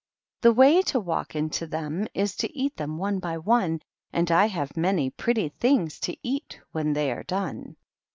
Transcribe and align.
The 0.41 0.51
way 0.51 0.81
to 0.81 0.99
walk 0.99 1.35
into 1.35 1.67
them 1.67 2.07
is 2.15 2.35
to 2.37 2.51
eat 2.57 2.75
them 2.75 2.97
(me 2.97 3.19
by 3.19 3.37
one; 3.37 3.83
And 4.11 4.31
I 4.31 4.47
have 4.47 4.75
many 4.75 5.11
pretty 5.11 5.49
things 5.49 5.99
to 5.99 6.17
eat 6.23 6.59
tohen 6.73 6.95
they 6.95 7.11
are 7.11 7.21
done. 7.21 7.75